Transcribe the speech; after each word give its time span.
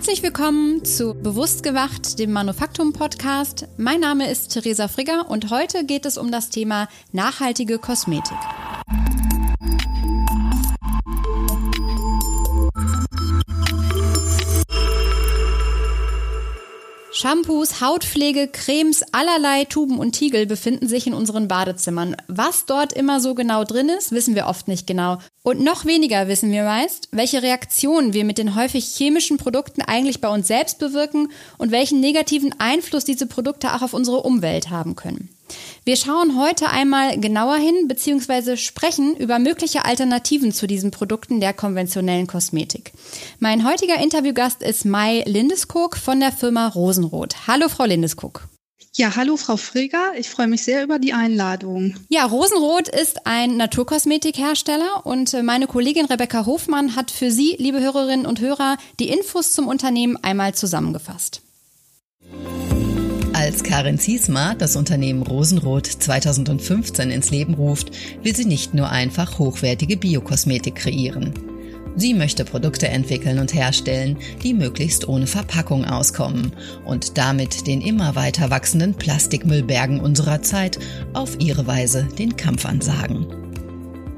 Herzlich 0.00 0.22
willkommen 0.22 0.82
zu 0.82 1.12
Bewusst 1.12 1.62
gewacht, 1.62 2.18
dem 2.18 2.32
Manufaktum 2.32 2.94
Podcast. 2.94 3.68
Mein 3.76 4.00
Name 4.00 4.30
ist 4.30 4.48
Theresa 4.48 4.88
Frigger 4.88 5.28
und 5.28 5.50
heute 5.50 5.84
geht 5.84 6.06
es 6.06 6.16
um 6.16 6.32
das 6.32 6.48
Thema 6.48 6.88
nachhaltige 7.12 7.78
Kosmetik. 7.78 8.38
Shampoos, 17.12 17.82
Hautpflege, 17.82 18.48
Cremes, 18.48 19.04
allerlei 19.12 19.66
Tuben 19.66 19.98
und 19.98 20.12
Tiegel 20.12 20.46
befinden 20.46 20.88
sich 20.88 21.06
in 21.06 21.12
unseren 21.12 21.48
Badezimmern. 21.48 22.16
Was 22.28 22.64
dort 22.64 22.94
immer 22.94 23.20
so 23.20 23.34
genau 23.34 23.64
drin 23.64 23.90
ist, 23.90 24.12
wissen 24.12 24.34
wir 24.34 24.46
oft 24.46 24.66
nicht 24.66 24.86
genau. 24.86 25.18
Und 25.42 25.60
noch 25.60 25.86
weniger 25.86 26.28
wissen 26.28 26.52
wir 26.52 26.64
meist, 26.64 27.08
welche 27.12 27.42
Reaktionen 27.42 28.12
wir 28.12 28.26
mit 28.26 28.36
den 28.36 28.54
häufig 28.54 28.84
chemischen 28.84 29.38
Produkten 29.38 29.80
eigentlich 29.80 30.20
bei 30.20 30.28
uns 30.28 30.46
selbst 30.46 30.78
bewirken 30.78 31.32
und 31.56 31.70
welchen 31.70 32.00
negativen 32.00 32.54
Einfluss 32.58 33.06
diese 33.06 33.26
Produkte 33.26 33.74
auch 33.74 33.80
auf 33.80 33.94
unsere 33.94 34.22
Umwelt 34.22 34.68
haben 34.68 34.96
können. 34.96 35.30
Wir 35.84 35.96
schauen 35.96 36.38
heute 36.38 36.68
einmal 36.68 37.18
genauer 37.18 37.56
hin 37.56 37.88
bzw. 37.88 38.58
sprechen 38.58 39.16
über 39.16 39.38
mögliche 39.38 39.86
Alternativen 39.86 40.52
zu 40.52 40.66
diesen 40.66 40.90
Produkten 40.90 41.40
der 41.40 41.54
konventionellen 41.54 42.26
Kosmetik. 42.26 42.92
Mein 43.38 43.66
heutiger 43.66 43.98
Interviewgast 43.98 44.62
ist 44.62 44.84
Mai 44.84 45.24
Lindeskog 45.26 45.96
von 45.96 46.20
der 46.20 46.32
Firma 46.32 46.68
Rosenrot. 46.68 47.46
Hallo, 47.46 47.70
Frau 47.70 47.86
Lindeskog. 47.86 48.49
Ja, 48.96 49.14
hallo 49.14 49.36
Frau 49.36 49.56
Freger, 49.56 50.14
ich 50.18 50.28
freue 50.28 50.48
mich 50.48 50.64
sehr 50.64 50.82
über 50.82 50.98
die 50.98 51.12
Einladung. 51.12 51.94
Ja, 52.08 52.24
Rosenrot 52.24 52.88
ist 52.88 53.24
ein 53.24 53.56
Naturkosmetikhersteller 53.56 55.06
und 55.06 55.32
äh, 55.32 55.44
meine 55.44 55.68
Kollegin 55.68 56.06
Rebecca 56.06 56.44
Hofmann 56.44 56.96
hat 56.96 57.12
für 57.12 57.30
Sie, 57.30 57.54
liebe 57.56 57.80
Hörerinnen 57.80 58.26
und 58.26 58.40
Hörer, 58.40 58.78
die 58.98 59.08
Infos 59.08 59.52
zum 59.52 59.68
Unternehmen 59.68 60.16
einmal 60.16 60.54
zusammengefasst. 60.54 61.42
Als 63.32 63.62
Karin 63.62 63.98
Ziesma 63.98 64.54
das 64.54 64.74
Unternehmen 64.74 65.22
Rosenrot 65.22 65.86
2015 65.86 67.12
ins 67.12 67.30
Leben 67.30 67.54
ruft, 67.54 67.92
will 68.24 68.34
sie 68.34 68.44
nicht 68.44 68.74
nur 68.74 68.90
einfach 68.90 69.38
hochwertige 69.38 69.96
Biokosmetik 69.98 70.74
kreieren. 70.74 71.49
Sie 71.96 72.14
möchte 72.14 72.44
Produkte 72.44 72.88
entwickeln 72.88 73.38
und 73.38 73.52
herstellen, 73.52 74.16
die 74.42 74.54
möglichst 74.54 75.08
ohne 75.08 75.26
Verpackung 75.26 75.84
auskommen 75.84 76.52
und 76.84 77.18
damit 77.18 77.66
den 77.66 77.80
immer 77.80 78.14
weiter 78.14 78.50
wachsenden 78.50 78.94
Plastikmüllbergen 78.94 80.00
unserer 80.00 80.42
Zeit 80.42 80.78
auf 81.12 81.38
ihre 81.40 81.66
Weise 81.66 82.08
den 82.18 82.36
Kampf 82.36 82.64
ansagen. 82.64 83.26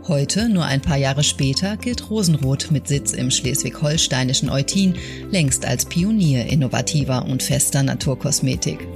Heute, 0.09 0.49
nur 0.49 0.65
ein 0.65 0.81
paar 0.81 0.97
Jahre 0.97 1.23
später, 1.23 1.77
gilt 1.77 2.11
Rosenrot 2.11 2.73
mit 2.73 2.89
Sitz 2.89 3.13
im 3.13 3.31
schleswig-holsteinischen 3.31 4.51
Eutin 4.51 4.97
längst 5.31 5.65
als 5.65 5.85
Pionier 5.85 6.47
innovativer 6.47 7.25
und 7.25 7.43
fester 7.43 7.85
Naturkosmetik. 7.85 8.87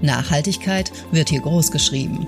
Nachhaltigkeit 0.00 0.90
wird 1.12 1.28
hier 1.28 1.40
groß 1.40 1.70
geschrieben. 1.70 2.26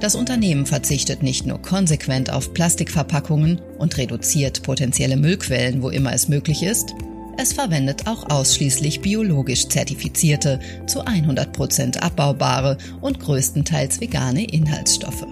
Das 0.00 0.14
Unternehmen 0.14 0.64
verzichtet 0.64 1.22
nicht 1.22 1.46
nur 1.46 1.60
konsequent 1.60 2.32
auf 2.32 2.54
Plastikverpackungen 2.54 3.60
und 3.78 3.98
reduziert 3.98 4.62
potenzielle 4.62 5.16
Müllquellen, 5.16 5.82
wo 5.82 5.90
immer 5.90 6.14
es 6.14 6.28
möglich 6.28 6.62
ist, 6.62 6.94
es 7.36 7.52
verwendet 7.54 8.06
auch 8.06 8.28
ausschließlich 8.28 9.00
biologisch 9.00 9.68
zertifizierte, 9.68 10.60
zu 10.86 11.04
100% 11.04 11.98
abbaubare 11.98 12.76
und 13.00 13.18
größtenteils 13.18 14.00
vegane 14.00 14.44
Inhaltsstoffe. 14.44 15.26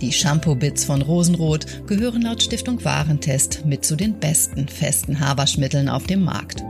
Die 0.00 0.12
Shampoo-Bits 0.12 0.84
von 0.84 1.02
Rosenrot 1.02 1.86
gehören 1.86 2.22
laut 2.22 2.42
Stiftung 2.42 2.82
Warentest 2.84 3.66
mit 3.66 3.84
zu 3.84 3.96
den 3.96 4.18
besten 4.18 4.66
festen 4.66 5.20
Haarwaschmitteln 5.20 5.90
auf 5.90 6.06
dem 6.06 6.24
Markt. 6.24 6.64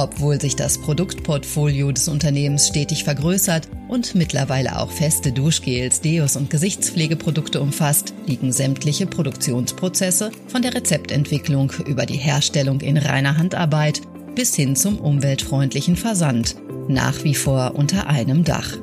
Obwohl 0.00 0.40
sich 0.40 0.54
das 0.54 0.78
Produktportfolio 0.78 1.90
des 1.90 2.06
Unternehmens 2.06 2.68
stetig 2.68 3.02
vergrößert 3.02 3.68
und 3.88 4.14
mittlerweile 4.14 4.78
auch 4.78 4.92
feste 4.92 5.32
Duschgels, 5.32 6.00
Deos 6.00 6.36
und 6.36 6.50
Gesichtspflegeprodukte 6.50 7.60
umfasst, 7.60 8.14
liegen 8.24 8.52
sämtliche 8.52 9.06
Produktionsprozesse 9.06 10.30
von 10.46 10.62
der 10.62 10.72
Rezeptentwicklung 10.76 11.72
über 11.84 12.06
die 12.06 12.16
Herstellung 12.16 12.80
in 12.80 12.96
reiner 12.96 13.38
Handarbeit 13.38 14.02
bis 14.36 14.54
hin 14.54 14.76
zum 14.76 15.00
umweltfreundlichen 15.00 15.96
Versand 15.96 16.54
nach 16.86 17.24
wie 17.24 17.34
vor 17.34 17.74
unter 17.74 18.06
einem 18.06 18.44
Dach. 18.44 18.76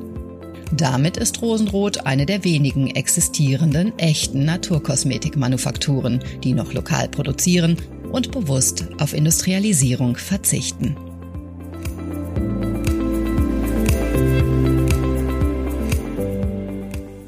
Damit 0.70 1.16
ist 1.16 1.40
Rosenrot 1.40 2.04
eine 2.04 2.26
der 2.26 2.44
wenigen 2.44 2.88
existierenden 2.88 3.98
echten 3.98 4.44
Naturkosmetikmanufakturen, 4.44 6.22
die 6.44 6.52
noch 6.52 6.74
lokal 6.74 7.08
produzieren 7.08 7.78
und 8.12 8.32
bewusst 8.32 8.88
auf 8.98 9.14
Industrialisierung 9.14 10.16
verzichten. 10.16 10.94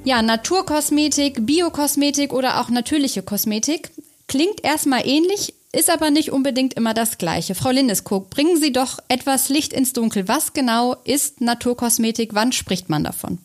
Ja, 0.09 0.23
Naturkosmetik, 0.23 1.45
Biokosmetik 1.45 2.33
oder 2.33 2.63
auch 2.63 2.71
natürliche 2.71 3.23
Kosmetik 3.23 3.91
klingt 4.27 4.65
erstmal 4.65 5.07
ähnlich, 5.07 5.53
ist 5.71 5.91
aber 5.91 6.11
nicht 6.11 6.33
unbedingt 6.33 6.73
immer 6.73 6.95
das 6.95 7.19
Gleiche. 7.19 7.55
Frau 7.55 7.71
Lindeskog, 7.73 8.31
bringen 8.31 8.59
Sie 8.59 8.73
doch 8.73 9.01
etwas 9.09 9.51
Licht 9.51 9.75
ins 9.75 9.93
Dunkel. 9.93 10.27
Was 10.27 10.55
genau 10.55 10.97
ist 11.05 11.43
Naturkosmetik? 11.43 12.31
Wann 12.33 12.53
spricht 12.53 12.89
man 12.89 13.05
davon? 13.05 13.37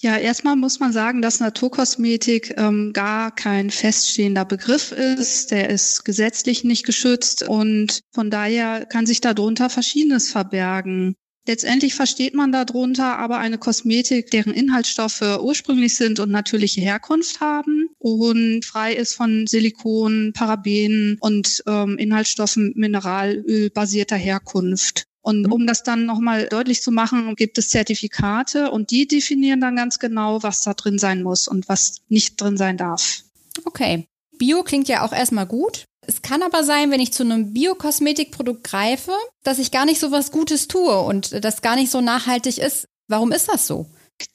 Ja, 0.00 0.16
erstmal 0.16 0.56
muss 0.56 0.80
man 0.80 0.92
sagen, 0.92 1.22
dass 1.22 1.38
Naturkosmetik 1.38 2.54
ähm, 2.56 2.92
gar 2.92 3.32
kein 3.32 3.70
feststehender 3.70 4.44
Begriff 4.44 4.90
ist. 4.90 5.52
Der 5.52 5.70
ist 5.70 6.04
gesetzlich 6.04 6.64
nicht 6.64 6.84
geschützt 6.84 7.44
und 7.44 8.00
von 8.10 8.30
daher 8.30 8.84
kann 8.84 9.06
sich 9.06 9.20
darunter 9.20 9.70
Verschiedenes 9.70 10.28
verbergen. 10.28 11.14
Letztendlich 11.46 11.94
versteht 11.94 12.34
man 12.34 12.52
darunter 12.52 13.18
aber 13.18 13.38
eine 13.38 13.58
Kosmetik, 13.58 14.30
deren 14.30 14.54
Inhaltsstoffe 14.54 15.38
ursprünglich 15.40 15.94
sind 15.94 16.18
und 16.18 16.30
natürliche 16.30 16.80
Herkunft 16.80 17.40
haben 17.40 17.90
und 17.98 18.64
frei 18.64 18.94
ist 18.94 19.14
von 19.14 19.46
Silikon, 19.46 20.32
Parabenen 20.32 21.18
und 21.20 21.62
ähm, 21.66 21.98
Inhaltsstoffen 21.98 22.72
mineralölbasierter 22.76 24.16
Herkunft. 24.16 25.04
Und 25.20 25.46
mhm. 25.46 25.52
um 25.52 25.66
das 25.66 25.82
dann 25.82 26.06
nochmal 26.06 26.48
deutlich 26.48 26.82
zu 26.82 26.90
machen, 26.90 27.34
gibt 27.36 27.58
es 27.58 27.68
Zertifikate 27.68 28.70
und 28.70 28.90
die 28.90 29.06
definieren 29.06 29.60
dann 29.60 29.76
ganz 29.76 29.98
genau, 29.98 30.42
was 30.42 30.62
da 30.62 30.72
drin 30.72 30.98
sein 30.98 31.22
muss 31.22 31.46
und 31.46 31.68
was 31.68 31.96
nicht 32.08 32.40
drin 32.40 32.56
sein 32.56 32.78
darf. 32.78 33.22
Okay. 33.64 34.06
Bio 34.38 34.62
klingt 34.62 34.88
ja 34.88 35.02
auch 35.02 35.12
erstmal 35.12 35.46
gut. 35.46 35.84
Es 36.06 36.22
kann 36.22 36.42
aber 36.42 36.64
sein, 36.64 36.90
wenn 36.90 37.00
ich 37.00 37.12
zu 37.12 37.22
einem 37.22 37.52
Biokosmetikprodukt 37.52 38.64
greife, 38.64 39.12
dass 39.42 39.58
ich 39.58 39.70
gar 39.70 39.84
nicht 39.84 40.00
so 40.00 40.10
was 40.10 40.30
Gutes 40.30 40.68
tue 40.68 40.98
und 41.00 41.44
das 41.44 41.62
gar 41.62 41.76
nicht 41.76 41.90
so 41.90 42.00
nachhaltig 42.00 42.58
ist. 42.58 42.88
Warum 43.08 43.32
ist 43.32 43.48
das 43.48 43.66
so? 43.66 43.86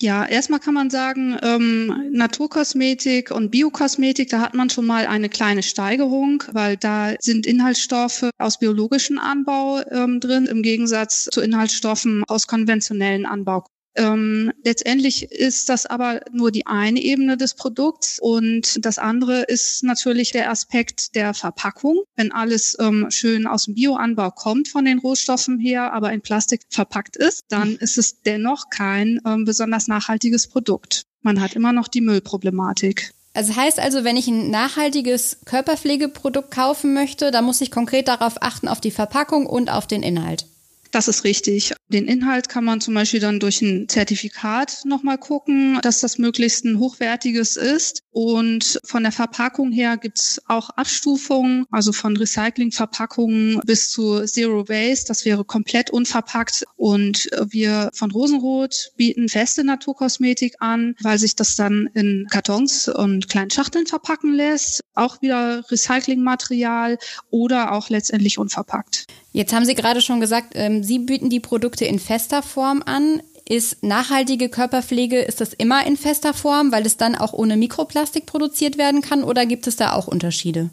Ja, 0.02 0.26
erstmal 0.26 0.60
kann 0.60 0.74
man 0.74 0.90
sagen, 0.90 1.38
ähm, 1.42 2.10
Naturkosmetik 2.12 3.32
und 3.32 3.50
Biokosmetik, 3.50 4.30
da 4.30 4.42
hat 4.42 4.54
man 4.54 4.70
schon 4.70 4.86
mal 4.86 5.08
eine 5.08 5.30
kleine 5.30 5.64
Steigerung, 5.64 6.44
weil 6.52 6.78
da 6.78 7.14
sind 7.20 7.46
Inhaltsstoffe 7.46 8.30
aus 8.38 8.60
biologischem 8.60 9.18
Anbau 9.20 9.82
ähm, 9.90 10.20
drin, 10.20 10.46
im 10.48 10.62
Gegensatz 10.62 11.30
zu 11.32 11.42
Inhaltsstoffen 11.42 12.24
aus 12.28 12.48
konventionellen 12.48 13.26
Anbau. 13.26 13.64
Ähm, 14.00 14.54
letztendlich 14.64 15.30
ist 15.30 15.68
das 15.68 15.86
aber 15.86 16.22
nur 16.32 16.52
die 16.52 16.66
eine 16.66 17.02
Ebene 17.02 17.36
des 17.36 17.54
Produkts 17.54 18.18
und 18.22 18.86
das 18.86 18.98
andere 18.98 19.42
ist 19.42 19.84
natürlich 19.84 20.32
der 20.32 20.50
Aspekt 20.50 21.16
der 21.16 21.34
Verpackung. 21.34 22.04
Wenn 22.16 22.32
alles 22.32 22.78
ähm, 22.80 23.08
schön 23.10 23.46
aus 23.46 23.66
dem 23.66 23.76
Bioanbau 23.76 24.32
kommt 24.32 24.70
von 24.70 24.86
den 24.86 25.00
Rohstoffen 25.00 25.60
her, 25.60 25.92
aber 25.92 26.14
in 26.14 26.22
Plastik 26.22 26.62
verpackt 26.70 27.18
ist, 27.18 27.44
dann 27.50 27.76
ist 27.76 27.98
es 27.98 28.22
dennoch 28.22 28.70
kein 28.70 29.20
ähm, 29.26 29.44
besonders 29.44 29.88
nachhaltiges 29.88 30.48
Produkt. 30.48 31.04
Man 31.22 31.42
hat 31.42 31.54
immer 31.54 31.74
noch 31.74 31.90
die 31.90 32.00
Müllproblematik. 32.00 33.12
Also 33.34 33.58
heißt 33.58 33.80
also, 33.82 34.06
wenn 34.06 34.16
ich 34.16 34.28
ein 34.28 34.50
nachhaltiges 34.50 35.40
Körperpflegeprodukt 35.44 36.52
kaufen 36.52 36.94
möchte, 36.94 37.32
dann 37.32 37.44
muss 37.44 37.60
ich 37.60 37.70
konkret 37.70 38.08
darauf 38.08 38.42
achten, 38.42 38.70
auf 38.70 38.80
die 38.80 38.92
Verpackung 38.92 39.46
und 39.46 39.70
auf 39.70 39.88
den 39.88 40.04
Inhalt. 40.04 40.46
Das 40.92 41.08
ist 41.08 41.24
richtig. 41.24 41.74
Den 41.90 42.08
Inhalt 42.08 42.50
kann 42.50 42.64
man 42.64 42.82
zum 42.82 42.96
Beispiel 42.96 43.20
dann 43.20 43.40
durch 43.40 43.62
ein 43.62 43.88
Zertifikat 43.88 44.82
nochmal 44.86 45.20
gucken, 45.20 45.80
dass 45.84 46.00
das 46.00 46.18
möglichst 46.18 46.66
ein 46.66 46.80
hochwertiges 46.80 47.58
ist. 47.58 48.02
Und 48.12 48.80
von 48.84 49.04
der 49.04 49.12
Verpackung 49.12 49.72
her 49.72 49.98
gibt's 49.98 50.42
auch 50.48 50.72
Abstufungen, 50.72 51.66
also 51.70 51.92
von 51.92 52.18
Recyclingverpackungen 52.18 53.62
bis 53.66 53.92
zu 53.92 54.26
Zero 54.26 54.68
Waste. 54.68 55.08
Das 55.08 55.26
wäre 55.26 55.46
komplett 55.46 55.92
unverpackt. 55.92 56.66
Und 56.76 57.30
wir 57.50 57.92
von 57.94 58.10
Rosenrot 58.10 58.92
bieten 58.98 59.30
feste 59.30 59.64
Naturkosmetik 59.64 60.56
an, 60.60 60.96
weil 61.02 61.20
sich 61.20 61.36
das 61.36 61.56
dann 61.56 61.88
in 61.94 62.28
Kartons 62.32 62.88
und 62.88 63.30
kleinen 63.30 63.52
Schachteln 63.52 63.86
verpacken 63.86 64.34
lässt. 64.34 64.82
Auch 64.96 65.22
wieder 65.22 65.64
Recyclingmaterial 65.70 66.98
oder 67.30 67.74
auch 67.74 67.90
letztendlich 67.90 68.40
unverpackt. 68.40 69.06
Jetzt 69.32 69.54
haben 69.54 69.66
Sie 69.66 69.76
gerade 69.76 70.02
schon 70.02 70.20
gesagt, 70.20 70.54
ähm, 70.56 70.84
Sie 70.84 71.00
bieten 71.00 71.30
die 71.30 71.40
Produkte 71.40 71.86
in 71.86 72.00
fester 72.00 72.42
Form 72.42 72.84
an. 72.86 73.22
Ist 73.48 73.84
nachhaltige 73.84 74.50
Körperpflege, 74.50 75.22
ist 75.22 75.42
das 75.42 75.54
immer 75.54 75.86
in 75.88 75.98
fester 75.98 76.36
Form, 76.36 76.72
weil 76.72 76.86
es 76.86 76.98
dann 76.98 77.16
auch 77.16 77.34
ohne 77.34 77.58
Mikroplastik 77.58 78.28
produziert 78.28 78.78
werden 78.78 79.02
kann 79.02 79.24
oder 79.24 79.48
gibt 79.48 79.66
es 79.66 79.76
da 79.76 79.94
auch 79.94 80.08
Unterschiede? 80.08 80.70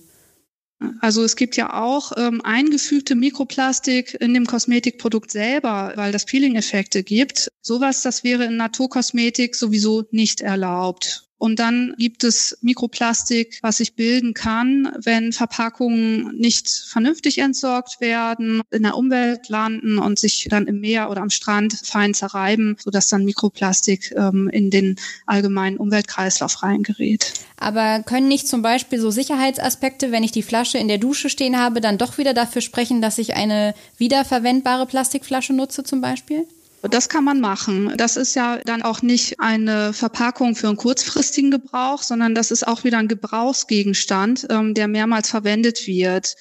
Also 1.00 1.24
es 1.24 1.36
gibt 1.36 1.56
ja 1.56 1.72
auch 1.72 2.12
ähm, 2.18 2.42
eingefügte 2.42 3.14
Mikroplastik 3.14 4.14
in 4.20 4.34
dem 4.34 4.46
Kosmetikprodukt 4.46 5.30
selber, 5.30 5.92
weil 5.96 6.12
das 6.12 6.26
Peeling-Effekte 6.26 7.02
gibt. 7.02 7.50
Sowas, 7.62 8.02
das 8.02 8.24
wäre 8.24 8.44
in 8.44 8.56
Naturkosmetik 8.56 9.54
sowieso 9.54 10.04
nicht 10.10 10.42
erlaubt. 10.42 11.25
Und 11.38 11.58
dann 11.58 11.94
gibt 11.98 12.24
es 12.24 12.56
Mikroplastik, 12.62 13.58
was 13.62 13.76
sich 13.78 13.94
bilden 13.94 14.32
kann, 14.32 14.90
wenn 15.02 15.32
Verpackungen 15.32 16.34
nicht 16.36 16.68
vernünftig 16.68 17.38
entsorgt 17.38 18.00
werden, 18.00 18.62
in 18.70 18.84
der 18.84 18.96
Umwelt 18.96 19.48
landen 19.48 19.98
und 19.98 20.18
sich 20.18 20.46
dann 20.50 20.66
im 20.66 20.80
Meer 20.80 21.10
oder 21.10 21.20
am 21.20 21.30
Strand 21.30 21.74
fein 21.84 22.14
zerreiben, 22.14 22.76
sodass 22.82 23.08
dann 23.08 23.24
Mikroplastik 23.24 24.14
ähm, 24.16 24.48
in 24.48 24.70
den 24.70 24.96
allgemeinen 25.26 25.76
Umweltkreislauf 25.76 26.62
reingerät. 26.62 27.32
Aber 27.58 28.02
können 28.02 28.28
nicht 28.28 28.48
zum 28.48 28.62
Beispiel 28.62 29.00
so 29.00 29.10
Sicherheitsaspekte, 29.10 30.12
wenn 30.12 30.22
ich 30.22 30.32
die 30.32 30.42
Flasche 30.42 30.78
in 30.78 30.88
der 30.88 30.98
Dusche 30.98 31.28
stehen 31.28 31.58
habe, 31.58 31.80
dann 31.80 31.98
doch 31.98 32.18
wieder 32.18 32.34
dafür 32.34 32.62
sprechen, 32.62 33.02
dass 33.02 33.18
ich 33.18 33.34
eine 33.34 33.74
wiederverwendbare 33.98 34.86
Plastikflasche 34.86 35.52
nutze 35.52 35.84
zum 35.84 36.00
Beispiel? 36.00 36.46
Das 36.90 37.08
kann 37.08 37.24
man 37.24 37.40
machen. 37.40 37.92
Das 37.96 38.16
ist 38.16 38.34
ja 38.34 38.58
dann 38.64 38.82
auch 38.82 39.02
nicht 39.02 39.40
eine 39.40 39.92
Verpackung 39.92 40.54
für 40.54 40.68
einen 40.68 40.76
kurzfristigen 40.76 41.50
Gebrauch, 41.50 42.02
sondern 42.02 42.34
das 42.34 42.50
ist 42.50 42.66
auch 42.66 42.84
wieder 42.84 42.98
ein 42.98 43.08
Gebrauchsgegenstand, 43.08 44.46
ähm, 44.50 44.74
der 44.74 44.88
mehrmals 44.88 45.30
verwendet 45.30 45.86
wird. 45.86 46.36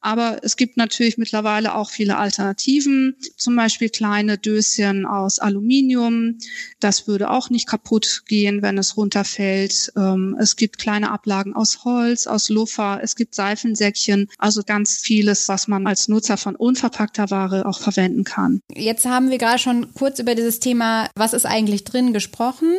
Aber 0.00 0.38
es 0.42 0.56
gibt 0.56 0.76
natürlich 0.76 1.18
mittlerweile 1.18 1.74
auch 1.74 1.90
viele 1.90 2.16
Alternativen, 2.16 3.16
zum 3.36 3.56
Beispiel 3.56 3.88
kleine 3.88 4.38
Döschen 4.38 5.06
aus 5.06 5.38
Aluminium. 5.38 6.38
Das 6.80 7.06
würde 7.06 7.30
auch 7.30 7.50
nicht 7.50 7.68
kaputt 7.68 8.22
gehen, 8.26 8.62
wenn 8.62 8.78
es 8.78 8.96
runterfällt. 8.96 9.92
Ähm, 9.96 10.36
es 10.40 10.56
gibt 10.56 10.78
kleine 10.78 11.10
Ablagen 11.10 11.54
aus 11.54 11.84
Holz, 11.84 12.26
aus 12.26 12.48
Luffer. 12.48 13.00
Es 13.02 13.16
gibt 13.16 13.34
Seifensäckchen. 13.34 14.28
Also 14.38 14.62
ganz 14.64 14.98
vieles, 14.98 15.48
was 15.48 15.68
man 15.68 15.86
als 15.86 16.08
Nutzer 16.08 16.36
von 16.36 16.56
unverpackter 16.56 17.30
Ware 17.30 17.66
auch 17.66 17.80
verwenden 17.80 18.24
kann. 18.24 18.60
Jetzt 18.72 19.06
haben 19.06 19.30
wir 19.30 19.38
gerade 19.38 19.58
schon 19.58 19.92
kurz 19.94 20.18
über 20.18 20.34
dieses 20.34 20.60
Thema, 20.60 21.08
was 21.16 21.32
ist 21.32 21.46
eigentlich 21.46 21.84
drin, 21.84 22.12
gesprochen. 22.12 22.78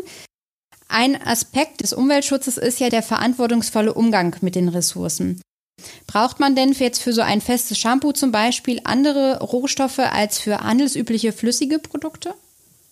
Ein 0.90 1.22
Aspekt 1.22 1.82
des 1.82 1.92
Umweltschutzes 1.92 2.58
ist 2.58 2.80
ja 2.80 2.90
der 2.90 3.04
verantwortungsvolle 3.04 3.94
Umgang 3.94 4.36
mit 4.42 4.56
den 4.56 4.70
Ressourcen. 4.70 5.42
Braucht 6.08 6.40
man 6.40 6.56
denn 6.56 6.72
jetzt 6.72 7.04
für 7.04 7.14
so 7.14 7.22
ein 7.22 7.42
festes 7.42 7.78
Shampoo 7.78 8.12
zum 8.12 8.32
Beispiel 8.32 8.82
andere 8.86 9.40
Rohstoffe 9.40 10.00
als 10.00 10.40
für 10.40 10.62
handelsübliche 10.62 11.34
flüssige 11.34 11.80
Produkte? 11.80 12.34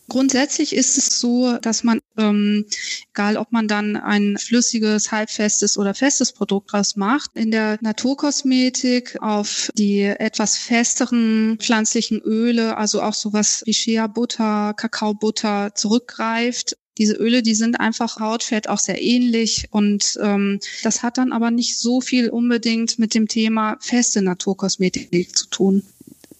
Grundsätzlich 0.07 0.75
ist 0.75 0.99
es 0.99 1.19
so, 1.19 1.57
dass 1.57 1.83
man, 1.83 1.99
ähm, 2.17 2.65
egal 3.11 3.37
ob 3.37 3.51
man 3.51 3.67
dann 3.67 3.95
ein 3.95 4.37
flüssiges, 4.37 5.11
halbfestes 5.11 5.79
oder 5.79 5.95
festes 5.95 6.31
Produkt 6.31 6.73
draus 6.73 6.95
macht, 6.95 7.31
in 7.33 7.49
der 7.49 7.79
Naturkosmetik 7.81 9.17
auf 9.21 9.71
die 9.73 10.03
etwas 10.03 10.57
festeren 10.57 11.57
pflanzlichen 11.59 12.21
Öle, 12.21 12.77
also 12.77 13.01
auch 13.01 13.15
sowas 13.15 13.63
wie 13.65 13.73
Shea-Butter, 13.73 14.75
Kakaobutter 14.75 15.73
zurückgreift 15.73 16.77
diese 16.97 17.13
Öle, 17.15 17.41
die 17.41 17.55
sind 17.55 17.79
einfach 17.79 18.19
Hautfett 18.19 18.69
auch 18.69 18.79
sehr 18.79 19.01
ähnlich 19.01 19.67
und 19.71 20.17
ähm, 20.21 20.59
das 20.83 21.03
hat 21.03 21.17
dann 21.17 21.31
aber 21.31 21.51
nicht 21.51 21.77
so 21.77 22.01
viel 22.01 22.29
unbedingt 22.29 22.99
mit 22.99 23.13
dem 23.13 23.27
Thema 23.27 23.77
feste 23.79 24.21
Naturkosmetik 24.21 25.37
zu 25.37 25.47
tun. 25.47 25.83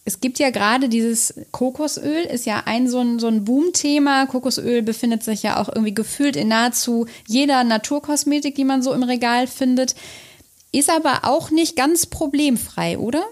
Es 0.07 0.19
gibt 0.19 0.37
ja 0.37 0.51
gerade 0.51 0.87
dieses 0.87 1.33
Kokosöl, 1.51 2.25
ist 2.25 2.45
ja 2.45 2.63
ein 2.65 2.87
so 2.87 2.99
ein, 2.99 3.17
so 3.17 3.25
ein 3.25 3.43
Boom-Thema. 3.43 4.27
Kokosöl 4.27 4.83
befindet 4.83 5.23
sich 5.23 5.41
ja 5.41 5.59
auch 5.59 5.67
irgendwie 5.67 5.95
gefühlt 5.95 6.35
in 6.35 6.47
nahezu 6.47 7.07
jeder 7.27 7.63
Naturkosmetik, 7.63 8.53
die 8.53 8.65
man 8.65 8.83
so 8.83 8.93
im 8.93 9.01
Regal 9.01 9.47
findet. 9.47 9.95
Ist 10.71 10.91
aber 10.91 11.21
auch 11.23 11.49
nicht 11.49 11.75
ganz 11.75 12.05
problemfrei, 12.05 12.99
oder? 12.99 13.23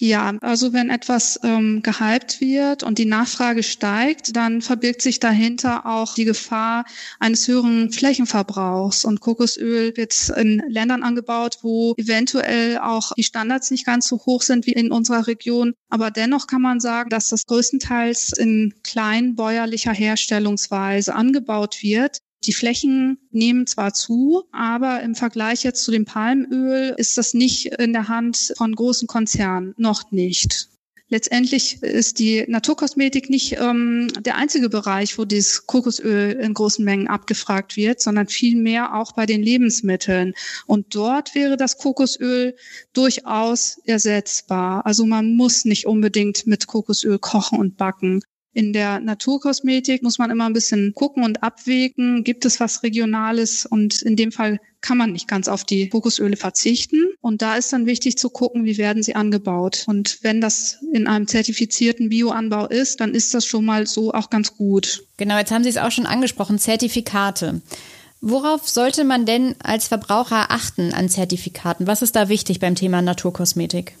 Ja, 0.00 0.32
also 0.42 0.72
wenn 0.72 0.90
etwas 0.90 1.40
ähm, 1.42 1.82
gehypt 1.82 2.40
wird 2.40 2.84
und 2.84 2.98
die 2.98 3.04
Nachfrage 3.04 3.64
steigt, 3.64 4.36
dann 4.36 4.62
verbirgt 4.62 5.02
sich 5.02 5.18
dahinter 5.18 5.86
auch 5.86 6.14
die 6.14 6.24
Gefahr 6.24 6.84
eines 7.18 7.48
höheren 7.48 7.90
Flächenverbrauchs. 7.90 9.04
Und 9.04 9.18
Kokosöl 9.18 9.96
wird 9.96 10.28
in 10.36 10.62
Ländern 10.68 11.02
angebaut, 11.02 11.58
wo 11.62 11.94
eventuell 11.96 12.78
auch 12.78 13.10
die 13.14 13.24
Standards 13.24 13.72
nicht 13.72 13.86
ganz 13.86 14.06
so 14.06 14.18
hoch 14.24 14.42
sind 14.42 14.66
wie 14.66 14.72
in 14.72 14.92
unserer 14.92 15.26
Region. 15.26 15.74
Aber 15.88 16.12
dennoch 16.12 16.46
kann 16.46 16.62
man 16.62 16.78
sagen, 16.78 17.10
dass 17.10 17.30
das 17.30 17.46
größtenteils 17.46 18.34
in 18.38 18.74
kleinbäuerlicher 18.84 19.92
Herstellungsweise 19.92 21.12
angebaut 21.12 21.82
wird. 21.82 22.18
Die 22.44 22.52
Flächen 22.52 23.18
nehmen 23.30 23.66
zwar 23.66 23.94
zu, 23.94 24.44
aber 24.52 25.02
im 25.02 25.14
Vergleich 25.14 25.64
jetzt 25.64 25.84
zu 25.84 25.90
dem 25.90 26.04
Palmöl 26.04 26.94
ist 26.96 27.18
das 27.18 27.34
nicht 27.34 27.66
in 27.78 27.92
der 27.92 28.08
Hand 28.08 28.52
von 28.56 28.74
großen 28.74 29.08
Konzernen, 29.08 29.74
noch 29.76 30.12
nicht. 30.12 30.68
Letztendlich 31.10 31.82
ist 31.82 32.18
die 32.18 32.44
Naturkosmetik 32.46 33.30
nicht 33.30 33.56
ähm, 33.58 34.08
der 34.20 34.36
einzige 34.36 34.68
Bereich, 34.68 35.16
wo 35.16 35.24
dieses 35.24 35.66
Kokosöl 35.66 36.32
in 36.32 36.52
großen 36.52 36.84
Mengen 36.84 37.08
abgefragt 37.08 37.78
wird, 37.78 38.02
sondern 38.02 38.28
vielmehr 38.28 38.94
auch 38.94 39.12
bei 39.12 39.24
den 39.24 39.42
Lebensmitteln. 39.42 40.34
Und 40.66 40.94
dort 40.94 41.34
wäre 41.34 41.56
das 41.56 41.78
Kokosöl 41.78 42.56
durchaus 42.92 43.80
ersetzbar. 43.84 44.84
Also 44.84 45.06
man 45.06 45.34
muss 45.34 45.64
nicht 45.64 45.86
unbedingt 45.86 46.46
mit 46.46 46.66
Kokosöl 46.66 47.18
kochen 47.18 47.58
und 47.58 47.78
backen. 47.78 48.20
In 48.54 48.72
der 48.72 49.00
Naturkosmetik 49.00 50.02
muss 50.02 50.18
man 50.18 50.30
immer 50.30 50.46
ein 50.46 50.52
bisschen 50.52 50.94
gucken 50.94 51.22
und 51.22 51.42
abwägen, 51.42 52.24
gibt 52.24 52.44
es 52.44 52.58
was 52.60 52.82
Regionales 52.82 53.66
und 53.66 54.02
in 54.02 54.16
dem 54.16 54.32
Fall 54.32 54.58
kann 54.80 54.98
man 54.98 55.12
nicht 55.12 55.28
ganz 55.28 55.48
auf 55.48 55.64
die 55.64 55.88
Kokosöle 55.88 56.36
verzichten. 56.36 57.10
Und 57.20 57.42
da 57.42 57.56
ist 57.56 57.72
dann 57.72 57.86
wichtig 57.86 58.16
zu 58.16 58.30
gucken, 58.30 58.64
wie 58.64 58.78
werden 58.78 59.02
sie 59.02 59.14
angebaut. 59.14 59.84
Und 59.86 60.18
wenn 60.22 60.40
das 60.40 60.78
in 60.92 61.06
einem 61.06 61.26
zertifizierten 61.26 62.08
Bioanbau 62.08 62.66
ist, 62.66 63.00
dann 63.00 63.14
ist 63.14 63.34
das 63.34 63.44
schon 63.44 63.64
mal 63.64 63.86
so 63.86 64.12
auch 64.12 64.30
ganz 64.30 64.56
gut. 64.56 65.04
Genau, 65.16 65.36
jetzt 65.38 65.50
haben 65.50 65.64
Sie 65.64 65.70
es 65.70 65.78
auch 65.78 65.90
schon 65.90 66.06
angesprochen, 66.06 66.58
Zertifikate. 66.58 67.60
Worauf 68.20 68.68
sollte 68.68 69.04
man 69.04 69.26
denn 69.26 69.54
als 69.62 69.88
Verbraucher 69.88 70.50
achten 70.50 70.92
an 70.92 71.08
Zertifikaten? 71.08 71.86
Was 71.86 72.02
ist 72.02 72.16
da 72.16 72.28
wichtig 72.28 72.58
beim 72.58 72.74
Thema 72.74 73.02
Naturkosmetik? 73.02 73.94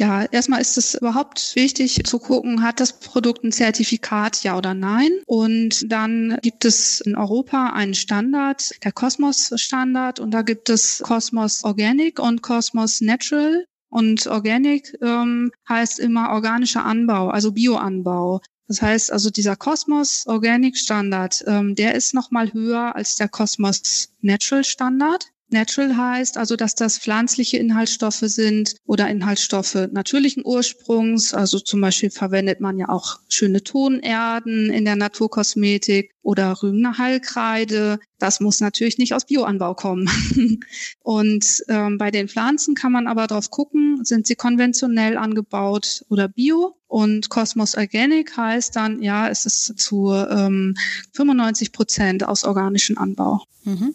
Ja, 0.00 0.24
erstmal 0.30 0.60
ist 0.60 0.78
es 0.78 0.94
überhaupt 0.94 1.56
wichtig 1.56 2.04
zu 2.04 2.20
gucken, 2.20 2.62
hat 2.62 2.78
das 2.78 3.00
Produkt 3.00 3.42
ein 3.42 3.50
Zertifikat, 3.50 4.44
ja 4.44 4.56
oder 4.56 4.72
nein? 4.72 5.10
Und 5.26 5.90
dann 5.90 6.38
gibt 6.40 6.64
es 6.64 7.00
in 7.00 7.16
Europa 7.16 7.70
einen 7.70 7.94
Standard, 7.94 8.70
der 8.84 8.92
Cosmos 8.92 9.52
Standard, 9.56 10.20
und 10.20 10.30
da 10.30 10.42
gibt 10.42 10.68
es 10.70 11.02
Cosmos 11.04 11.64
Organic 11.64 12.20
und 12.20 12.42
Cosmos 12.42 13.00
Natural. 13.00 13.64
Und 13.90 14.26
Organic 14.26 14.96
ähm, 15.02 15.50
heißt 15.68 15.98
immer 15.98 16.30
organischer 16.30 16.84
Anbau, 16.84 17.28
also 17.30 17.52
Bioanbau. 17.52 18.40
Das 18.68 18.82
heißt 18.82 19.10
also 19.10 19.30
dieser 19.30 19.56
Cosmos 19.56 20.26
Organic 20.26 20.76
Standard, 20.76 21.42
ähm, 21.46 21.74
der 21.74 21.94
ist 21.94 22.12
noch 22.12 22.30
mal 22.30 22.52
höher 22.52 22.94
als 22.94 23.16
der 23.16 23.28
Cosmos 23.28 24.10
Natural 24.20 24.62
Standard. 24.62 25.24
Natural 25.50 25.96
heißt 25.96 26.36
also, 26.36 26.56
dass 26.56 26.74
das 26.74 26.98
pflanzliche 26.98 27.56
Inhaltsstoffe 27.56 28.22
sind 28.22 28.76
oder 28.84 29.08
Inhaltsstoffe 29.08 29.88
natürlichen 29.90 30.42
Ursprungs. 30.44 31.32
Also 31.32 31.58
zum 31.58 31.80
Beispiel 31.80 32.10
verwendet 32.10 32.60
man 32.60 32.78
ja 32.78 32.88
auch 32.90 33.18
schöne 33.28 33.62
Tonerden 33.62 34.70
in 34.70 34.84
der 34.84 34.96
Naturkosmetik 34.96 36.12
oder 36.22 36.62
rühmende 36.62 36.98
Heilkreide. 36.98 37.98
Das 38.18 38.40
muss 38.40 38.60
natürlich 38.60 38.98
nicht 38.98 39.14
aus 39.14 39.24
Bioanbau 39.24 39.74
kommen. 39.74 40.10
Und 41.00 41.64
ähm, 41.68 41.96
bei 41.96 42.10
den 42.10 42.28
Pflanzen 42.28 42.74
kann 42.74 42.92
man 42.92 43.06
aber 43.06 43.26
drauf 43.26 43.50
gucken, 43.50 44.04
sind 44.04 44.26
sie 44.26 44.34
konventionell 44.34 45.16
angebaut 45.16 46.04
oder 46.10 46.28
bio. 46.28 46.76
Und 46.86 47.30
Cosmos 47.30 47.74
Organic 47.74 48.36
heißt 48.36 48.76
dann, 48.76 49.02
ja, 49.02 49.28
es 49.28 49.46
ist 49.46 49.78
zu 49.78 50.12
ähm, 50.12 50.74
95 51.12 51.72
Prozent 51.72 52.24
aus 52.24 52.44
organischem 52.44 52.98
Anbau. 52.98 53.42
Mhm. 53.64 53.94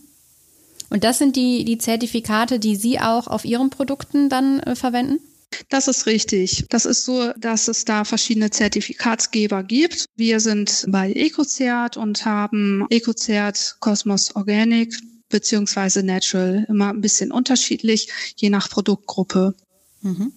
Und 0.94 1.04
das 1.04 1.18
sind 1.18 1.36
die, 1.36 1.66
die 1.66 1.80
Zertifikate, 1.80 2.60
die 2.60 2.76
Sie 2.76 3.00
auch 3.00 3.26
auf 3.26 3.46
Ihren 3.46 3.72
Produkten 3.72 4.30
dann 4.30 4.60
äh, 4.60 4.76
verwenden? 4.76 5.18
Das 5.70 5.88
ist 5.88 6.06
richtig. 6.06 6.66
Das 6.70 6.86
ist 6.86 7.04
so, 7.04 7.32
dass 7.34 7.68
es 7.68 7.84
da 7.84 8.04
verschiedene 8.04 8.52
Zertifikatsgeber 8.52 9.64
gibt. 9.64 10.06
Wir 10.16 10.40
sind 10.40 10.86
bei 10.88 11.12
EcoCert 11.12 11.98
und 11.98 12.26
haben 12.26 12.86
EcoCert 12.92 13.78
Cosmos 13.80 14.36
Organic 14.36 14.94
beziehungsweise 15.30 16.04
Natural 16.04 16.64
immer 16.70 16.90
ein 16.90 17.02
bisschen 17.02 17.32
unterschiedlich, 17.32 18.10
je 18.36 18.52
nach 18.52 18.70
Produktgruppe. 18.70 19.56
Mhm. 20.02 20.32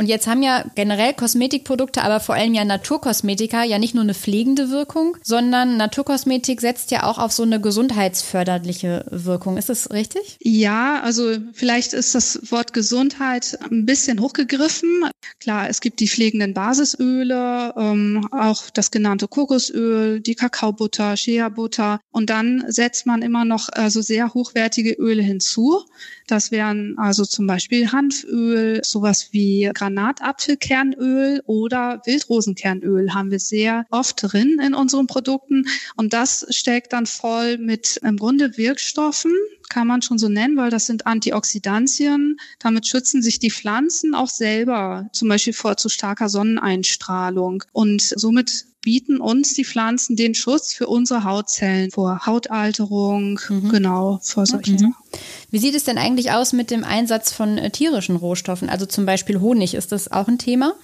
Und 0.00 0.06
jetzt 0.06 0.26
haben 0.26 0.42
ja 0.42 0.64
generell 0.76 1.12
Kosmetikprodukte, 1.12 2.00
aber 2.00 2.20
vor 2.20 2.34
allem 2.34 2.54
ja 2.54 2.64
Naturkosmetika 2.64 3.64
ja 3.64 3.78
nicht 3.78 3.94
nur 3.94 4.02
eine 4.02 4.14
pflegende 4.14 4.70
Wirkung, 4.70 5.18
sondern 5.22 5.76
Naturkosmetik 5.76 6.62
setzt 6.62 6.90
ja 6.90 7.02
auch 7.02 7.18
auf 7.18 7.32
so 7.32 7.42
eine 7.42 7.60
gesundheitsförderliche 7.60 9.04
Wirkung. 9.10 9.58
Ist 9.58 9.68
das 9.68 9.90
richtig? 9.90 10.38
Ja, 10.40 11.02
also 11.02 11.36
vielleicht 11.52 11.92
ist 11.92 12.14
das 12.14 12.50
Wort 12.50 12.72
Gesundheit 12.72 13.58
ein 13.70 13.84
bisschen 13.84 14.22
hochgegriffen. 14.22 15.04
Klar, 15.38 15.68
es 15.68 15.82
gibt 15.82 16.00
die 16.00 16.08
pflegenden 16.08 16.54
Basisöle, 16.54 17.74
ähm, 17.76 18.26
auch 18.30 18.70
das 18.70 18.90
genannte 18.90 19.28
Kokosöl, 19.28 20.20
die 20.20 20.34
Kakaobutter, 20.34 21.14
Shea-Butter. 21.14 22.00
Und 22.10 22.30
dann 22.30 22.64
setzt 22.68 23.04
man 23.04 23.20
immer 23.20 23.44
noch 23.44 23.68
also 23.70 24.00
sehr 24.00 24.32
hochwertige 24.32 24.94
Öle 24.94 25.22
hinzu. 25.22 25.84
Das 26.26 26.52
wären 26.52 26.96
also 26.96 27.26
zum 27.26 27.46
Beispiel 27.46 27.92
Hanföl, 27.92 28.80
sowas 28.82 29.28
wie 29.32 29.70
Granatapfelkernöl 29.94 31.42
oder 31.46 32.00
Wildrosenkernöl 32.04 33.14
haben 33.14 33.30
wir 33.30 33.40
sehr 33.40 33.84
oft 33.90 34.22
drin 34.22 34.58
in 34.64 34.74
unseren 34.74 35.06
Produkten. 35.06 35.66
Und 35.96 36.12
das 36.12 36.46
steckt 36.50 36.92
dann 36.92 37.06
voll 37.06 37.58
mit 37.58 37.98
im 38.02 38.16
Grunde 38.16 38.56
Wirkstoffen, 38.56 39.32
kann 39.68 39.86
man 39.86 40.02
schon 40.02 40.18
so 40.18 40.28
nennen, 40.28 40.56
weil 40.56 40.70
das 40.70 40.86
sind 40.86 41.06
Antioxidantien. 41.06 42.38
Damit 42.58 42.86
schützen 42.86 43.22
sich 43.22 43.38
die 43.38 43.50
Pflanzen 43.50 44.14
auch 44.14 44.28
selber, 44.28 45.08
zum 45.12 45.28
Beispiel 45.28 45.52
vor 45.52 45.76
zu 45.76 45.88
starker 45.88 46.28
Sonneneinstrahlung. 46.28 47.64
Und 47.72 48.02
somit 48.02 48.66
bieten 48.80 49.20
uns 49.20 49.54
die 49.54 49.64
Pflanzen 49.64 50.16
den 50.16 50.34
Schutz 50.34 50.72
für 50.72 50.86
unsere 50.86 51.24
Hautzellen 51.24 51.90
vor 51.90 52.26
Hautalterung, 52.26 53.40
mhm. 53.48 53.68
genau, 53.68 54.20
vor 54.22 54.46
solchen 54.46 54.76
okay. 54.76 55.20
Wie 55.50 55.58
sieht 55.58 55.74
es 55.74 55.84
denn 55.84 55.98
eigentlich 55.98 56.32
aus 56.32 56.52
mit 56.52 56.70
dem 56.70 56.84
Einsatz 56.84 57.32
von 57.32 57.58
äh, 57.58 57.70
tierischen 57.70 58.16
Rohstoffen, 58.16 58.68
also 58.68 58.86
zum 58.86 59.06
Beispiel 59.06 59.40
Honig? 59.40 59.74
Ist 59.74 59.92
das 59.92 60.10
auch 60.10 60.28
ein 60.28 60.38
Thema? 60.38 60.74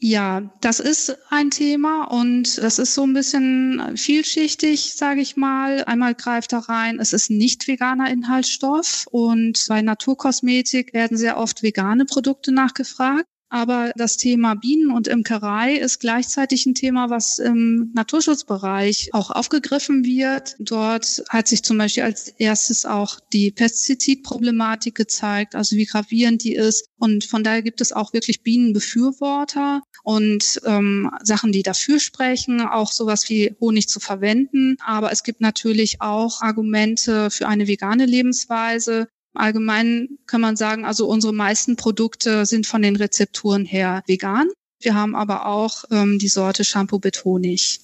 Ja, 0.00 0.42
das 0.60 0.80
ist 0.80 1.16
ein 1.30 1.50
Thema 1.50 2.04
und 2.04 2.58
das 2.58 2.78
ist 2.78 2.94
so 2.94 3.04
ein 3.04 3.14
bisschen 3.14 3.96
vielschichtig, 3.96 4.94
sage 4.94 5.20
ich 5.20 5.36
mal. 5.36 5.82
Einmal 5.84 6.14
greift 6.14 6.52
da 6.52 6.58
rein, 6.60 7.00
es 7.00 7.12
ist 7.12 7.30
nicht 7.30 7.66
veganer 7.66 8.10
Inhaltsstoff 8.10 9.08
und 9.10 9.64
bei 9.68 9.82
Naturkosmetik 9.82 10.92
werden 10.92 11.16
sehr 11.16 11.38
oft 11.38 11.62
vegane 11.62 12.04
Produkte 12.04 12.52
nachgefragt. 12.52 13.24
Aber 13.50 13.92
das 13.96 14.16
Thema 14.16 14.54
Bienen 14.54 14.90
und 14.90 15.08
Imkerei 15.08 15.74
ist 15.74 16.00
gleichzeitig 16.00 16.66
ein 16.66 16.74
Thema, 16.74 17.08
was 17.08 17.38
im 17.38 17.90
Naturschutzbereich 17.94 19.10
auch 19.12 19.30
aufgegriffen 19.30 20.04
wird. 20.04 20.56
Dort 20.58 21.22
hat 21.28 21.48
sich 21.48 21.62
zum 21.62 21.78
Beispiel 21.78 22.02
als 22.02 22.28
erstes 22.28 22.84
auch 22.84 23.18
die 23.32 23.50
Pestizidproblematik 23.50 24.94
gezeigt, 24.94 25.54
also 25.54 25.76
wie 25.76 25.86
gravierend 25.86 26.44
die 26.44 26.54
ist. 26.54 26.88
Und 26.98 27.24
von 27.24 27.42
daher 27.42 27.62
gibt 27.62 27.80
es 27.80 27.92
auch 27.92 28.12
wirklich 28.12 28.42
Bienenbefürworter 28.42 29.82
und 30.02 30.60
ähm, 30.64 31.10
Sachen, 31.22 31.52
die 31.52 31.62
dafür 31.62 32.00
sprechen, 32.00 32.60
auch 32.60 32.92
sowas 32.92 33.28
wie 33.28 33.54
Honig 33.60 33.88
zu 33.88 34.00
verwenden. 34.00 34.76
Aber 34.84 35.10
es 35.12 35.22
gibt 35.22 35.40
natürlich 35.40 36.00
auch 36.00 36.42
Argumente 36.42 37.30
für 37.30 37.48
eine 37.48 37.66
vegane 37.66 38.04
Lebensweise, 38.04 39.08
Allgemein 39.34 40.18
kann 40.26 40.40
man 40.40 40.56
sagen, 40.56 40.84
also 40.84 41.06
unsere 41.06 41.32
meisten 41.32 41.76
Produkte 41.76 42.46
sind 42.46 42.66
von 42.66 42.82
den 42.82 42.96
Rezepturen 42.96 43.64
her 43.64 44.02
vegan. 44.06 44.48
Wir 44.80 44.94
haben 44.94 45.14
aber 45.14 45.46
auch 45.46 45.84
ähm, 45.90 46.18
die 46.18 46.28
Sorte 46.28 46.64
Shampoo 46.64 47.00
mit 47.02 47.24
Honig. 47.24 47.80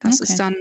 Das 0.00 0.20
okay. 0.20 0.30
ist 0.30 0.38
dann 0.38 0.56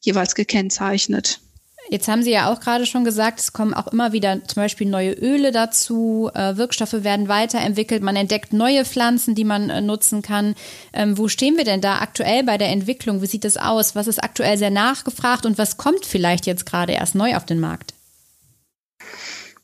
jeweils 0.00 0.34
gekennzeichnet. 0.34 1.40
Jetzt 1.88 2.06
haben 2.06 2.22
Sie 2.22 2.30
ja 2.30 2.52
auch 2.52 2.60
gerade 2.60 2.86
schon 2.86 3.02
gesagt, 3.02 3.40
es 3.40 3.52
kommen 3.52 3.74
auch 3.74 3.88
immer 3.88 4.12
wieder 4.12 4.44
zum 4.44 4.62
Beispiel 4.62 4.86
neue 4.88 5.12
Öle 5.12 5.50
dazu, 5.50 6.30
äh, 6.34 6.56
Wirkstoffe 6.56 6.92
werden 6.92 7.26
weiterentwickelt, 7.26 8.00
man 8.00 8.14
entdeckt 8.14 8.52
neue 8.52 8.84
Pflanzen, 8.84 9.34
die 9.34 9.44
man 9.44 9.70
äh, 9.70 9.80
nutzen 9.80 10.22
kann. 10.22 10.54
Ähm, 10.92 11.18
wo 11.18 11.26
stehen 11.26 11.56
wir 11.56 11.64
denn 11.64 11.80
da 11.80 11.98
aktuell 11.98 12.44
bei 12.44 12.58
der 12.58 12.68
Entwicklung? 12.68 13.22
Wie 13.22 13.26
sieht 13.26 13.44
es 13.44 13.56
aus? 13.56 13.96
Was 13.96 14.06
ist 14.06 14.22
aktuell 14.22 14.56
sehr 14.56 14.70
nachgefragt 14.70 15.44
und 15.46 15.58
was 15.58 15.78
kommt 15.78 16.06
vielleicht 16.06 16.46
jetzt 16.46 16.64
gerade 16.64 16.92
erst 16.92 17.16
neu 17.16 17.34
auf 17.34 17.44
den 17.44 17.58
Markt? 17.58 17.92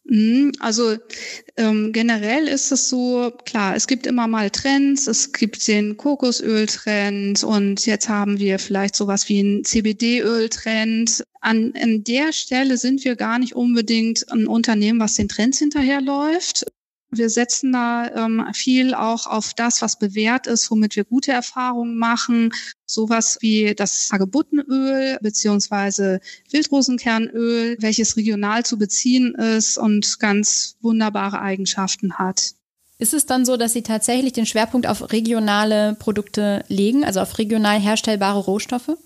Mhm, 0.09 0.53
also 0.61 0.97
ähm, 1.57 1.93
generell 1.93 2.47
ist 2.47 2.71
es 2.71 2.89
so, 2.89 3.33
klar, 3.45 3.75
es 3.75 3.89
gibt 3.89 4.07
immer 4.07 4.29
mal 4.29 4.51
Trends, 4.51 5.09
es 5.09 5.33
gibt 5.33 5.67
den 5.67 5.97
Kokosöl-Trend 5.97 7.43
und 7.43 7.85
jetzt 7.87 8.09
haben 8.09 8.39
wir 8.39 8.61
vielleicht 8.61 8.95
sowas 8.95 9.29
wie 9.29 9.41
einen 9.41 9.65
CBD-Öl-Trend. 9.65 11.25
An, 11.41 11.73
an 11.81 12.05
der 12.05 12.33
Stelle 12.33 12.77
sind 12.77 13.05
wir 13.05 13.17
gar 13.17 13.41
nicht 13.41 13.57
unbedingt 13.57 14.31
ein 14.31 14.47
Unternehmen, 14.47 15.01
was 15.01 15.15
den 15.15 15.29
Trends 15.29 15.59
hinterherläuft. 15.59 16.67
Wir 17.17 17.31
setzen 17.31 17.73
da 17.73 18.11
ähm, 18.15 18.47
viel 18.53 18.95
auch 18.95 19.27
auf 19.27 19.55
das, 19.55 19.83
was 19.83 19.99
bewährt 19.99 20.47
ist, 20.47 20.71
womit 20.71 20.97
wir 20.97 21.05
gute 21.05 21.33
Erfahrungen 21.33 21.97
machen. 21.97 22.53
Sowas 22.87 23.39
wie 23.41 23.75
das 23.75 24.11
Hagebuttenöl 24.13 25.19
beziehungsweise 25.21 26.21
Wildrosenkernöl, 26.51 27.77
welches 27.81 28.17
regional 28.17 28.65
zu 28.65 28.79
beziehen 28.79 29.35
ist 29.35 29.79
und 29.79 30.19
ganz 30.19 30.77
wunderbare 30.81 31.41
Eigenschaften 31.41 32.19
hat. 32.19 32.55
Ist 32.99 33.13
es 33.13 33.27
dann 33.27 33.45
so, 33.45 33.57
dass 33.57 33.75
Sie 33.75 33.83
tatsächlich 33.83 34.33
den 34.33 34.47
Schwerpunkt 34.47 34.87
auf 34.87 35.13
regionale 35.13 35.97
Produkte 35.99 36.65
legen, 36.69 37.05
also 37.05 37.21
auf 37.21 37.39
regional 37.39 37.79
herstellbare 37.79 38.39
Rohstoffe? 38.39 38.97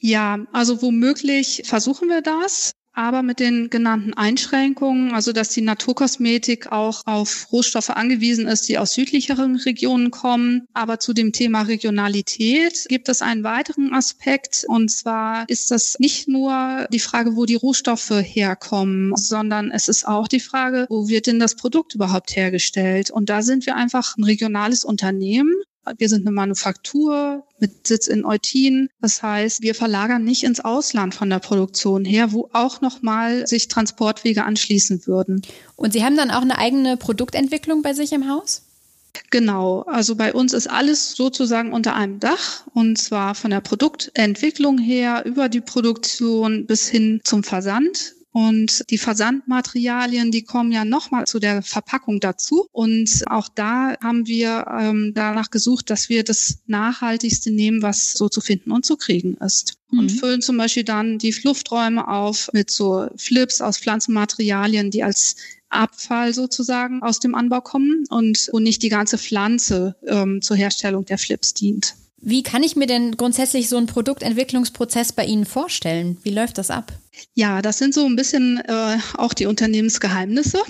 Ja, 0.00 0.38
also 0.52 0.82
womöglich 0.82 1.62
versuchen 1.64 2.08
wir 2.08 2.20
das 2.20 2.72
aber 2.98 3.22
mit 3.22 3.38
den 3.38 3.70
genannten 3.70 4.12
Einschränkungen, 4.12 5.14
also 5.14 5.32
dass 5.32 5.50
die 5.50 5.60
Naturkosmetik 5.60 6.72
auch 6.72 7.02
auf 7.06 7.46
Rohstoffe 7.52 7.90
angewiesen 7.90 8.48
ist, 8.48 8.68
die 8.68 8.76
aus 8.76 8.94
südlicheren 8.94 9.54
Regionen 9.54 10.10
kommen. 10.10 10.66
Aber 10.74 10.98
zu 10.98 11.12
dem 11.12 11.32
Thema 11.32 11.62
Regionalität 11.62 12.86
gibt 12.88 13.08
es 13.08 13.22
einen 13.22 13.44
weiteren 13.44 13.94
Aspekt, 13.94 14.64
und 14.66 14.90
zwar 14.90 15.48
ist 15.48 15.70
das 15.70 15.96
nicht 16.00 16.26
nur 16.26 16.88
die 16.92 16.98
Frage, 16.98 17.36
wo 17.36 17.44
die 17.44 17.54
Rohstoffe 17.54 18.10
herkommen, 18.10 19.14
sondern 19.14 19.70
es 19.70 19.86
ist 19.86 20.04
auch 20.06 20.26
die 20.26 20.40
Frage, 20.40 20.86
wo 20.88 21.06
wird 21.06 21.28
denn 21.28 21.38
das 21.38 21.54
Produkt 21.54 21.94
überhaupt 21.94 22.34
hergestellt? 22.34 23.12
Und 23.12 23.30
da 23.30 23.42
sind 23.42 23.64
wir 23.66 23.76
einfach 23.76 24.16
ein 24.16 24.24
regionales 24.24 24.84
Unternehmen 24.84 25.54
wir 25.96 26.08
sind 26.08 26.26
eine 26.26 26.34
Manufaktur 26.34 27.44
mit 27.58 27.86
Sitz 27.86 28.06
in 28.06 28.24
Eutin. 28.24 28.88
Das 29.00 29.22
heißt, 29.22 29.62
wir 29.62 29.74
verlagern 29.74 30.24
nicht 30.24 30.44
ins 30.44 30.60
Ausland 30.60 31.14
von 31.14 31.30
der 31.30 31.38
Produktion 31.38 32.04
her, 32.04 32.32
wo 32.32 32.48
auch 32.52 32.80
nochmal 32.80 33.46
sich 33.46 33.68
Transportwege 33.68 34.44
anschließen 34.44 35.06
würden. 35.06 35.42
Und 35.76 35.92
Sie 35.92 36.04
haben 36.04 36.16
dann 36.16 36.30
auch 36.30 36.42
eine 36.42 36.58
eigene 36.58 36.96
Produktentwicklung 36.96 37.82
bei 37.82 37.94
sich 37.94 38.12
im 38.12 38.28
Haus? 38.28 38.62
Genau, 39.30 39.82
also 39.82 40.14
bei 40.16 40.32
uns 40.32 40.52
ist 40.52 40.68
alles 40.68 41.12
sozusagen 41.12 41.72
unter 41.72 41.94
einem 41.94 42.20
Dach 42.20 42.66
und 42.72 42.98
zwar 42.98 43.34
von 43.34 43.50
der 43.50 43.60
Produktentwicklung 43.60 44.78
her 44.78 45.24
über 45.26 45.48
die 45.48 45.60
Produktion 45.60 46.66
bis 46.66 46.88
hin 46.88 47.20
zum 47.24 47.42
Versand. 47.42 48.14
Und 48.32 48.84
die 48.90 48.98
Versandmaterialien, 48.98 50.30
die 50.30 50.42
kommen 50.42 50.70
ja 50.70 50.84
nochmal 50.84 51.26
zu 51.26 51.38
der 51.38 51.62
Verpackung 51.62 52.20
dazu. 52.20 52.66
Und 52.72 53.24
auch 53.26 53.48
da 53.48 53.94
haben 54.02 54.26
wir 54.26 54.66
ähm, 54.78 55.12
danach 55.14 55.50
gesucht, 55.50 55.90
dass 55.90 56.08
wir 56.08 56.24
das 56.24 56.58
Nachhaltigste 56.66 57.50
nehmen, 57.50 57.82
was 57.82 58.12
so 58.12 58.28
zu 58.28 58.40
finden 58.40 58.70
und 58.70 58.84
zu 58.84 58.96
kriegen 58.96 59.34
ist. 59.38 59.74
Mhm. 59.90 59.98
Und 59.98 60.12
füllen 60.12 60.42
zum 60.42 60.58
Beispiel 60.58 60.84
dann 60.84 61.18
die 61.18 61.34
Lufträume 61.42 62.06
auf 62.06 62.50
mit 62.52 62.70
so 62.70 63.08
Flips 63.16 63.60
aus 63.60 63.78
Pflanzenmaterialien, 63.78 64.90
die 64.90 65.02
als 65.02 65.36
Abfall 65.70 66.34
sozusagen 66.34 67.02
aus 67.02 67.20
dem 67.20 67.34
Anbau 67.34 67.60
kommen 67.60 68.04
und 68.08 68.48
wo 68.52 68.58
nicht 68.58 68.82
die 68.82 68.88
ganze 68.88 69.18
Pflanze 69.18 69.96
ähm, 70.06 70.40
zur 70.42 70.56
Herstellung 70.56 71.04
der 71.04 71.18
Flips 71.18 71.54
dient. 71.54 71.94
Wie 72.20 72.42
kann 72.42 72.62
ich 72.62 72.74
mir 72.74 72.86
denn 72.86 73.16
grundsätzlich 73.16 73.68
so 73.68 73.76
einen 73.76 73.86
Produktentwicklungsprozess 73.86 75.12
bei 75.12 75.24
Ihnen 75.24 75.46
vorstellen? 75.46 76.18
Wie 76.24 76.30
läuft 76.30 76.58
das 76.58 76.70
ab? 76.70 76.92
Ja, 77.34 77.62
das 77.62 77.78
sind 77.78 77.94
so 77.94 78.04
ein 78.04 78.16
bisschen 78.16 78.58
äh, 78.58 78.98
auch 79.14 79.34
die 79.34 79.46
Unternehmensgeheimnisse. 79.46 80.58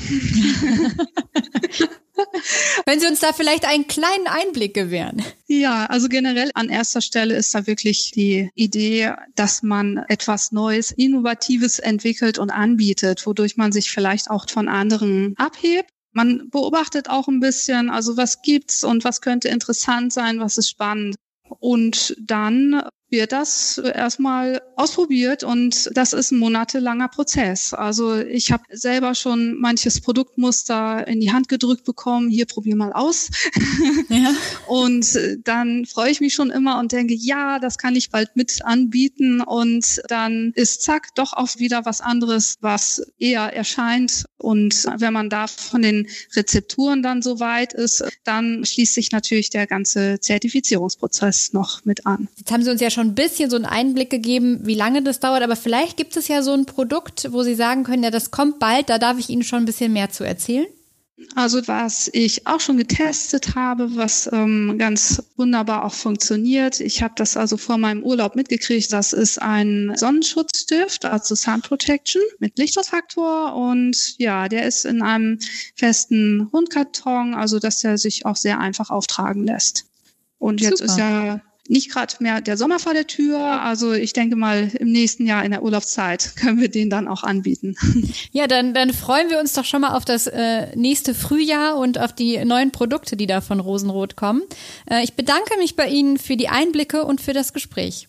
Wenn 2.86 3.00
Sie 3.00 3.06
uns 3.06 3.20
da 3.20 3.32
vielleicht 3.32 3.64
einen 3.64 3.86
kleinen 3.86 4.26
Einblick 4.26 4.74
gewähren. 4.74 5.22
Ja, 5.46 5.86
also 5.86 6.08
generell 6.08 6.50
an 6.54 6.68
erster 6.68 7.00
Stelle 7.00 7.36
ist 7.36 7.54
da 7.54 7.66
wirklich 7.66 8.10
die 8.12 8.50
Idee, 8.54 9.12
dass 9.34 9.62
man 9.62 9.98
etwas 10.08 10.52
Neues, 10.52 10.90
Innovatives 10.90 11.78
entwickelt 11.78 12.38
und 12.38 12.50
anbietet, 12.50 13.26
wodurch 13.26 13.56
man 13.56 13.72
sich 13.72 13.90
vielleicht 13.90 14.30
auch 14.30 14.48
von 14.48 14.68
anderen 14.68 15.34
abhebt. 15.36 15.90
Man 16.12 16.50
beobachtet 16.50 17.08
auch 17.08 17.28
ein 17.28 17.40
bisschen, 17.40 17.90
also 17.90 18.16
was 18.16 18.42
gibt's 18.42 18.82
und 18.82 19.04
was 19.04 19.20
könnte 19.20 19.48
interessant 19.48 20.12
sein, 20.12 20.40
was 20.40 20.58
ist 20.58 20.70
spannend. 20.70 21.16
Und 21.60 22.16
dann 22.20 22.82
wird 23.10 23.32
das 23.32 23.78
erstmal 23.78 24.60
ausprobiert 24.76 25.42
und 25.42 25.90
das 25.94 26.12
ist 26.12 26.30
ein 26.30 26.38
monatelanger 26.38 27.08
Prozess. 27.08 27.72
Also 27.72 28.16
ich 28.16 28.52
habe 28.52 28.64
selber 28.70 29.14
schon 29.14 29.58
manches 29.58 30.00
Produktmuster 30.00 31.06
in 31.06 31.20
die 31.20 31.32
Hand 31.32 31.48
gedrückt 31.48 31.84
bekommen, 31.84 32.28
hier 32.28 32.46
probier 32.46 32.76
mal 32.76 32.92
aus. 32.92 33.30
Ja. 34.08 34.32
und 34.66 35.18
dann 35.44 35.84
freue 35.84 36.10
ich 36.10 36.20
mich 36.20 36.34
schon 36.34 36.50
immer 36.50 36.78
und 36.78 36.92
denke, 36.92 37.14
ja, 37.14 37.58
das 37.58 37.78
kann 37.78 37.94
ich 37.94 38.10
bald 38.10 38.36
mit 38.36 38.64
anbieten 38.64 39.40
und 39.40 40.00
dann 40.08 40.52
ist 40.54 40.82
zack 40.82 41.14
doch 41.14 41.32
auch 41.34 41.58
wieder 41.58 41.84
was 41.84 42.00
anderes, 42.00 42.56
was 42.60 43.02
eher 43.18 43.54
erscheint 43.54 44.24
und 44.38 44.86
wenn 44.96 45.12
man 45.12 45.28
da 45.28 45.46
von 45.46 45.82
den 45.82 46.08
Rezepturen 46.34 47.02
dann 47.02 47.22
so 47.22 47.40
weit 47.40 47.72
ist, 47.72 48.04
dann 48.24 48.64
schließt 48.64 48.94
sich 48.94 49.12
natürlich 49.12 49.50
der 49.50 49.66
ganze 49.66 50.20
Zertifizierungsprozess 50.20 51.52
noch 51.52 51.84
mit 51.84 52.06
an. 52.06 52.28
Jetzt 52.36 52.50
haben 52.50 52.62
Sie 52.62 52.70
uns 52.70 52.80
ja 52.80 52.90
schon 52.98 53.08
ein 53.08 53.14
bisschen 53.14 53.48
so 53.48 53.56
einen 53.56 53.64
Einblick 53.64 54.10
gegeben, 54.10 54.60
wie 54.64 54.74
lange 54.74 55.02
das 55.02 55.20
dauert, 55.20 55.42
aber 55.42 55.54
vielleicht 55.54 55.96
gibt 55.96 56.16
es 56.16 56.26
ja 56.26 56.42
so 56.42 56.52
ein 56.52 56.66
Produkt, 56.66 57.28
wo 57.30 57.44
Sie 57.44 57.54
sagen 57.54 57.84
können, 57.84 58.02
ja, 58.02 58.10
das 58.10 58.32
kommt 58.32 58.58
bald, 58.58 58.90
da 58.90 58.98
darf 58.98 59.18
ich 59.18 59.28
Ihnen 59.28 59.44
schon 59.44 59.60
ein 59.60 59.66
bisschen 59.66 59.92
mehr 59.92 60.10
zu 60.10 60.24
erzählen. 60.24 60.66
Also 61.34 61.66
was 61.66 62.08
ich 62.12 62.46
auch 62.46 62.60
schon 62.60 62.76
getestet 62.76 63.54
habe, 63.56 63.96
was 63.96 64.28
ähm, 64.32 64.76
ganz 64.78 65.22
wunderbar 65.36 65.84
auch 65.84 65.92
funktioniert. 65.92 66.78
Ich 66.80 67.02
habe 67.02 67.14
das 67.16 67.36
also 67.36 67.56
vor 67.56 67.76
meinem 67.76 68.04
Urlaub 68.04 68.36
mitgekriegt. 68.36 68.92
Das 68.92 69.12
ist 69.12 69.40
ein 69.42 69.92
Sonnenschutzstift, 69.96 71.04
also 71.04 71.34
Sun 71.34 71.60
Protection 71.62 72.22
mit 72.38 72.56
Lichtschutzfaktor 72.58 73.54
und 73.54 74.16
ja, 74.18 74.48
der 74.48 74.66
ist 74.66 74.84
in 74.84 75.02
einem 75.02 75.38
festen 75.74 76.48
Rundkarton, 76.52 77.34
also 77.34 77.58
dass 77.58 77.80
der 77.80 77.98
sich 77.98 78.24
auch 78.24 78.36
sehr 78.36 78.60
einfach 78.60 78.90
auftragen 78.90 79.44
lässt. 79.44 79.86
Und 80.38 80.60
jetzt 80.60 80.78
Super. 80.78 80.92
ist 80.92 80.98
ja 80.98 81.40
nicht 81.68 81.90
gerade 81.90 82.14
mehr 82.20 82.40
der 82.40 82.56
Sommer 82.56 82.78
vor 82.78 82.94
der 82.94 83.06
Tür. 83.06 83.38
Also 83.62 83.92
ich 83.92 84.12
denke 84.12 84.36
mal, 84.36 84.70
im 84.78 84.90
nächsten 84.90 85.26
Jahr 85.26 85.44
in 85.44 85.50
der 85.50 85.62
Urlaubszeit 85.62 86.32
können 86.40 86.60
wir 86.60 86.68
den 86.68 86.90
dann 86.90 87.08
auch 87.08 87.22
anbieten. 87.22 87.76
Ja, 88.30 88.46
dann, 88.46 88.74
dann 88.74 88.92
freuen 88.92 89.30
wir 89.30 89.38
uns 89.38 89.52
doch 89.52 89.64
schon 89.64 89.80
mal 89.80 89.94
auf 89.94 90.04
das 90.04 90.26
äh, 90.26 90.74
nächste 90.76 91.14
Frühjahr 91.14 91.76
und 91.76 91.98
auf 91.98 92.12
die 92.12 92.42
neuen 92.44 92.70
Produkte, 92.70 93.16
die 93.16 93.26
da 93.26 93.40
von 93.40 93.60
Rosenrot 93.60 94.16
kommen. 94.16 94.42
Äh, 94.90 95.02
ich 95.02 95.14
bedanke 95.14 95.56
mich 95.58 95.76
bei 95.76 95.88
Ihnen 95.88 96.18
für 96.18 96.36
die 96.36 96.48
Einblicke 96.48 97.04
und 97.04 97.20
für 97.20 97.32
das 97.32 97.52
Gespräch. 97.52 98.08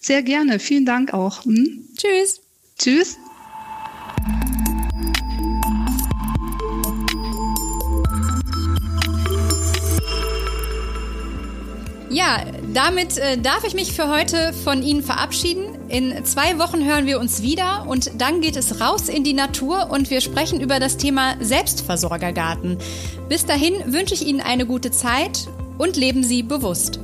Sehr 0.00 0.22
gerne. 0.22 0.58
Vielen 0.58 0.86
Dank 0.86 1.12
auch. 1.12 1.44
Hm? 1.44 1.88
Tschüss. 1.96 2.40
Tschüss. 2.78 3.16
Ja, 12.10 12.42
damit 12.74 13.18
äh, 13.18 13.38
darf 13.38 13.64
ich 13.64 13.74
mich 13.74 13.92
für 13.92 14.08
heute 14.08 14.52
von 14.52 14.82
Ihnen 14.82 15.02
verabschieden. 15.02 15.64
In 15.88 16.24
zwei 16.24 16.58
Wochen 16.58 16.84
hören 16.84 17.06
wir 17.06 17.18
uns 17.18 17.42
wieder 17.42 17.86
und 17.88 18.10
dann 18.20 18.40
geht 18.40 18.56
es 18.56 18.80
raus 18.80 19.08
in 19.08 19.24
die 19.24 19.32
Natur 19.32 19.90
und 19.90 20.10
wir 20.10 20.20
sprechen 20.20 20.60
über 20.60 20.78
das 20.78 20.96
Thema 20.96 21.36
Selbstversorgergarten. 21.40 22.78
Bis 23.28 23.46
dahin 23.46 23.74
wünsche 23.86 24.14
ich 24.14 24.26
Ihnen 24.26 24.40
eine 24.40 24.66
gute 24.66 24.90
Zeit 24.90 25.48
und 25.78 25.96
leben 25.96 26.22
Sie 26.22 26.42
bewusst. 26.42 27.00